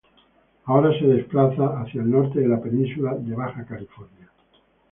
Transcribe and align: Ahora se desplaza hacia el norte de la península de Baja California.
Ahora 0.65 0.97
se 0.97 1.05
desplaza 1.05 1.79
hacia 1.79 2.01
el 2.01 2.09
norte 2.09 2.39
de 2.39 2.47
la 2.47 2.59
península 2.59 3.13
de 3.13 3.35
Baja 3.35 3.63
California. 3.67 4.31